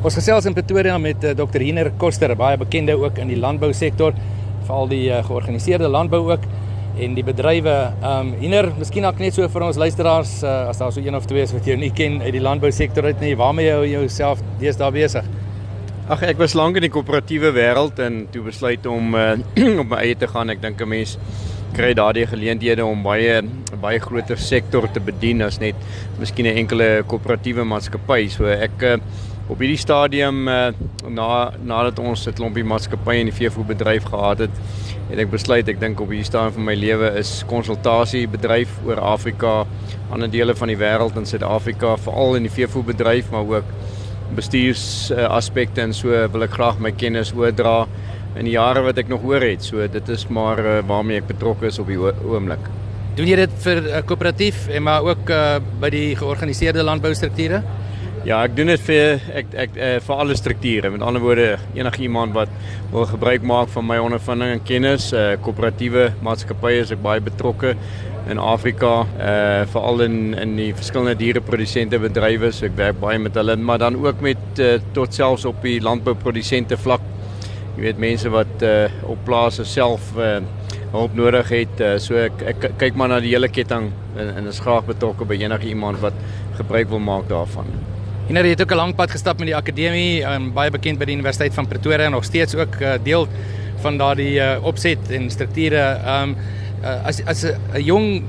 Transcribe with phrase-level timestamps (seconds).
[0.00, 1.60] Ons gesels in Pretoria met uh, Dr.
[1.60, 4.14] Hiner Koster, baie bekende ook in die landbousektor,
[4.64, 6.46] veral die uh, georganiseerde landbou ook
[7.04, 7.74] en die bedrywe.
[8.00, 11.18] Ehm um, Hiner, miskien ook net so vir ons luisteraars uh, as daar so een
[11.18, 14.40] of twee is wat jy nie ken uit die landbousektor uit nie, waarmee jy jouself
[14.62, 15.28] deesdae besig?
[16.08, 19.34] Ag ek was lank in die koöperatiewe wêreld en toe besluit om uh,
[19.84, 20.48] op my eie te gaan.
[20.48, 21.18] Ek dink 'n mens
[21.76, 23.42] kry daardie geleenthede om baie
[23.80, 25.76] baie groter sektor te bedien as net
[26.18, 28.30] miskien 'n enkele koöperatiewe maatskappy.
[28.32, 28.96] So ek uh,
[29.50, 30.70] op hierdie stadium uh,
[31.10, 34.60] na nadat ons 'n klompie maatskappye in die veevoerbedryf gehad het,
[35.10, 39.00] het ek besluit ek dink op hierdie stadium van my lewe is konsultasie bedryf oor
[39.00, 39.66] Afrika,
[40.10, 43.74] ander dele van die wêreld in Suid-Afrika, veral in die veevoerbedryf, maar ook
[44.36, 47.88] bestuurs uh, aspekte en so wil ek graag my kennis oordra
[48.38, 49.64] in die jare wat ek nog oor het.
[49.66, 52.70] So dit is maar uh, waarmee ek betrokke is op die oomblik.
[53.18, 57.64] Doen jy dit vir 'n uh, koöperatief en maar ook uh, by die georganiseerde landboustrukture?
[58.20, 60.90] Ja, ek doen dit vir ek ek uh, vir alle strukture.
[60.92, 62.50] Met ander woorde, enige iemand wat
[62.92, 67.70] wil gebruik maak van my ondervinding en kennis, uh, koöperatiewe maatskappye is ek baie betrokke
[68.28, 73.38] in Afrika, uh veral in in die verskillende diereprodusente bedrywe, so ek werk baie met
[73.40, 77.06] hulle, maar dan ook met uh, tot selfs op die landbouprodusente vlak.
[77.78, 80.42] Jy weet mense wat uh op plase self uh
[80.90, 81.80] hulp nodig het.
[81.80, 85.24] Uh, so ek, ek kyk maar na die hele ketting en, en is graag betrokke
[85.24, 86.20] by enige iemand wat
[86.60, 87.72] gebruik wil maak daarvan.
[88.30, 91.04] En jy het ook 'n lang pad gestap met die akademie, um, baie bekend by
[91.04, 93.26] die Universiteit van Pretoria en nog steeds ook uh, deel
[93.82, 95.98] van daardie uh, opset en strukture.
[96.06, 96.36] Um
[96.84, 98.22] uh, as as 'n jong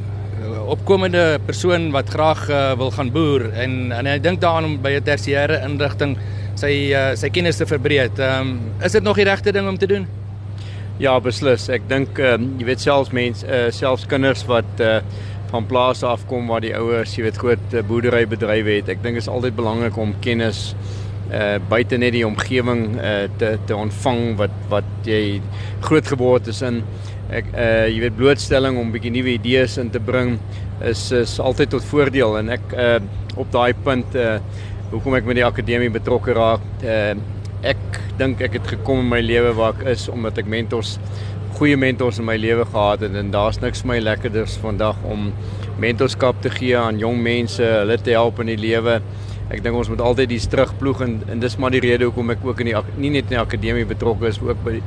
[0.66, 4.90] opkomende persoon wat graag uh, wil gaan boer en en hy dink daaraan om by
[4.98, 6.18] 'n tersiêre inrigting
[6.56, 8.18] sy uh, sy kennis te verbreek.
[8.18, 10.08] Um, is dit nog die regte ding om te doen?
[10.98, 11.70] Ja, beslis.
[11.70, 15.02] Ek dink uh, jy weet selfs mense uh, selfs kinders wat uh,
[15.52, 18.92] van plase afkom waar die ouers, jy weet, groot uh, boerderybedrywe het.
[18.94, 20.72] Ek dink dit is altyd belangrik om kennis
[21.32, 25.40] uh buite net die omgewing uh te te ontvang wat wat jy
[25.86, 26.82] groot geword het in
[27.32, 30.36] ek uh jy weet blootstelling om bietjie nuwe idees in te bring
[30.84, 33.00] is is altyd tot voordeel en ek uh
[33.40, 34.40] op daai punt uh
[34.92, 37.14] hoekom ek met die akademie betrokke raak uh
[38.22, 40.98] dink ek het gekom in my lewe waar ek is omdat ek mentors
[41.58, 43.16] goeie mentors in my lewe gehad het.
[43.18, 45.30] En daar's niks my lekkerders vandag om
[45.82, 49.00] mentorskap te gee aan jong mense hulle te help in die lewe.
[49.52, 52.46] Ek dink ons moet altyd die terugploeg en en dis maar die rede hoekom ek
[52.48, 54.78] ook in die nie net in die akademie betrokke is ook by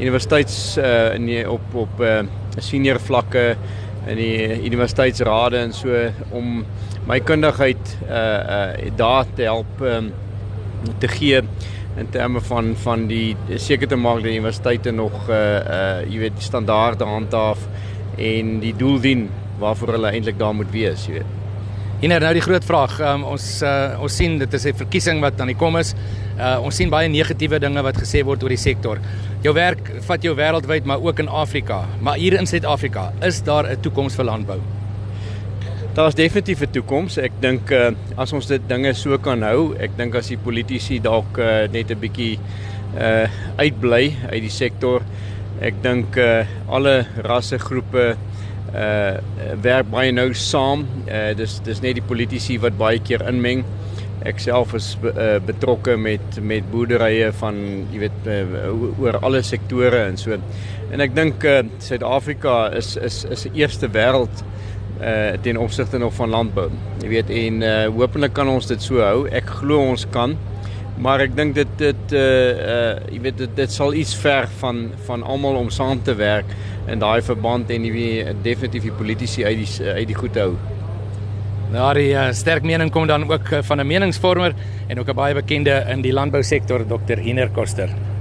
[0.00, 2.22] universiteits uh, in die, op op uh,
[2.56, 3.44] senior vlakke
[4.08, 6.00] in die universiteitsrade en so
[6.32, 6.64] om
[7.08, 8.24] my kundigheid uh
[8.56, 10.10] uh daar te help um,
[11.00, 11.42] te gee
[11.96, 15.38] in terme van van die seker te maak dat die universiteite nog uh
[15.76, 17.68] uh jy weet standaarde handhaaf
[18.18, 19.28] en die doel dien
[19.58, 21.40] waarvoor hulle eintlik daar moet wees, jy weet.
[22.00, 22.98] Hier nou die groot vraag.
[23.00, 25.94] Um, ons uh, ons sien dit is 'n verkiesing wat aan die kom is.
[26.36, 28.98] Uh, ons sien baie negatiewe dinge wat gesê word oor die sektor.
[29.42, 31.84] Jou werk vat jou wêreldwyd, maar ook in Afrika.
[32.00, 34.60] Maar hier in Suid-Afrika, is daar 'n toekoms vir landbou?
[35.94, 37.16] Daar's definitief 'n toekoms.
[37.22, 40.96] Ek dink uh, as ons dit dinge so kan hou, ek dink as die politici
[40.98, 42.38] dalk uh, net 'n bietjie
[42.98, 43.26] uh
[43.62, 45.02] uitbly uit die sektor.
[45.62, 48.16] Ek dink uh, alle rassegroepe
[48.74, 49.14] uh
[49.62, 50.82] werk baie nou saam.
[51.06, 53.62] Uh dis dis net die politici wat baie keer inmeng.
[54.26, 60.08] Ek self is uh, betrokke met met boerderye van jy weet uh, oor alle sektore
[60.08, 60.34] en so.
[60.90, 64.42] En ek dink uh Suid-Afrika is is is 'n eerste wêreld
[65.00, 66.68] uh ten opsigte nog van landbou.
[67.02, 69.26] Jy weet en uh hopelik kan ons dit so hou.
[69.28, 70.36] Ek glo ons kan.
[70.98, 74.86] Maar ek dink dit dit uh uh jy weet dit, dit sal iets verg van
[75.08, 76.54] van almal om saam te werk
[76.86, 80.54] in daai verband en wie definitief die politici uit die uit die goed hou.
[81.74, 84.54] Nou die uh, sterk mening kom dan ook van 'n meningsvormer
[84.86, 87.18] en ook 'n baie bekende in die landbousektor Dr.
[87.18, 88.13] Hiner Koster.